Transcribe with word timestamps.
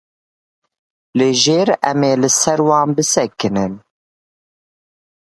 Li 1.19 1.29
jêr 1.43 1.67
em 1.89 1.99
ê 2.11 2.13
li 2.21 2.29
ser 2.41 2.59
wan 2.67 2.89
bisekinin. 2.97 3.73